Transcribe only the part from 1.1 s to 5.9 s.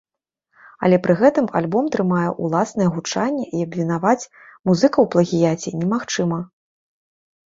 гэтым альбом трымае ўласнае гучанне і абвінаваць музыкаў у плагіяце